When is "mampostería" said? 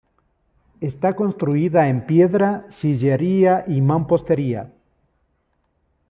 3.81-4.71